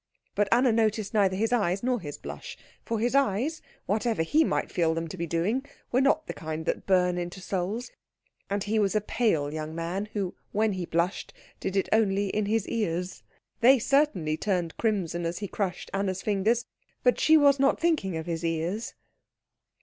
But 0.33 0.47
Anna 0.51 0.71
noticed 0.71 1.13
neither 1.13 1.35
his 1.35 1.53
eyes 1.53 1.83
nor 1.83 1.99
his 2.01 2.17
blush; 2.17 2.57
for 2.83 2.99
his 2.99 3.13
eyes, 3.13 3.61
whatever 3.85 4.23
he 4.23 4.43
might 4.43 4.71
feel 4.71 4.95
them 4.95 5.07
to 5.07 5.15
be 5.15 5.27
doing, 5.27 5.63
were 5.91 6.01
not 6.01 6.25
the 6.25 6.33
kind 6.33 6.65
that 6.65 6.87
burn 6.87 7.19
into 7.19 7.39
souls, 7.39 7.91
and 8.49 8.63
he 8.63 8.79
was 8.79 8.95
a 8.95 8.99
pale 9.01 9.53
young 9.53 9.75
man 9.75 10.05
who, 10.13 10.33
when 10.53 10.73
he 10.73 10.87
blushed, 10.87 11.35
did 11.59 11.75
it 11.75 11.87
only 11.93 12.29
in 12.29 12.47
his 12.47 12.67
ears. 12.67 13.21
They 13.59 13.77
certainly 13.77 14.37
turned 14.37 14.75
crimson 14.75 15.23
as 15.23 15.37
he 15.37 15.47
crushed 15.47 15.91
Anna's 15.93 16.23
fingers, 16.23 16.65
but 17.03 17.19
she 17.19 17.37
was 17.37 17.59
not 17.59 17.79
thinking 17.79 18.17
of 18.17 18.25
his 18.25 18.43
ears. 18.43 18.95